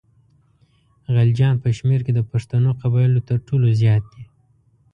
غلجیان 1.13 1.55
په 1.63 1.69
شمېر 1.77 1.99
کې 2.05 2.13
د 2.15 2.21
پښتنو 2.31 2.69
قبایلو 2.81 3.19
تر 3.29 3.37
ټولو 3.47 3.67
زیات 3.81 4.03
دي. 4.13 4.23